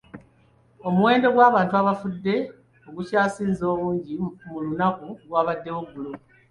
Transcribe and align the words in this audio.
Omuwendo 0.87 1.27
gw'abantu 1.35 1.73
abafudde 1.81 2.35
ogukyasinze 2.87 3.63
obungi 3.73 4.13
mu 4.51 4.57
lunaku 4.65 5.05
gwabaddewo 5.27 5.81
ggulo. 5.87 6.11